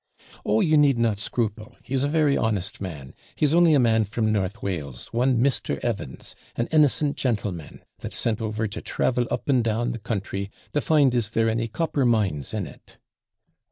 'Oh, 0.43 0.61
you 0.61 0.77
need 0.77 0.97
not 0.97 1.19
scruple, 1.19 1.75
he's 1.83 2.03
a 2.03 2.07
very 2.07 2.35
honest 2.35 2.81
man; 2.81 3.13
he's 3.35 3.53
only 3.53 3.75
a 3.75 3.79
man 3.79 4.03
from 4.05 4.31
North 4.31 4.63
Wales, 4.63 5.13
one 5.13 5.37
Mr. 5.37 5.77
Evans, 5.83 6.35
an 6.55 6.65
innocent 6.71 7.17
jantleman, 7.17 7.83
that's 7.99 8.17
sent 8.17 8.41
over 8.41 8.67
to 8.67 8.81
travel 8.81 9.27
up 9.29 9.47
and 9.47 9.63
down 9.63 9.91
the 9.91 9.99
country, 9.99 10.49
to 10.73 10.81
find 10.81 11.13
is 11.13 11.29
there 11.29 11.47
any 11.47 11.67
copper 11.67 12.03
mines 12.03 12.51
in 12.51 12.65
it.' 12.65 12.97